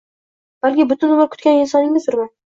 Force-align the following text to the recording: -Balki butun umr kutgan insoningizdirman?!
-Balki 0.65 0.85
butun 0.93 1.13
umr 1.17 1.29
kutgan 1.37 1.61
insoningizdirman?! 1.67 2.35